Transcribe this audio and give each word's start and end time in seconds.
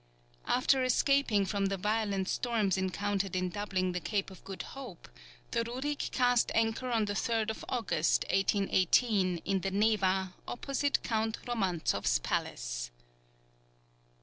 After 0.47 0.83
escaping 0.83 1.45
from 1.45 1.67
the 1.67 1.77
violent 1.77 2.27
storms 2.27 2.75
encountered 2.75 3.35
in 3.35 3.49
doubling 3.49 3.91
the 3.91 3.99
Cape 3.99 4.31
of 4.31 4.43
Good 4.43 4.63
Hope, 4.73 5.07
the 5.51 5.63
Rurik 5.63 6.09
cast 6.09 6.51
anchor 6.55 6.89
on 6.89 7.05
the 7.05 7.13
3rd 7.13 7.63
August, 7.69 8.25
1818, 8.31 9.43
in 9.45 9.59
the 9.61 9.69
Neva, 9.69 10.33
opposite 10.47 11.03
Count 11.03 11.37
Romantzoff's 11.45 12.17
palace. 12.17 12.89